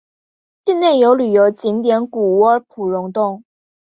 [0.65, 3.43] 境内有旅游景点谷窝普熔洞。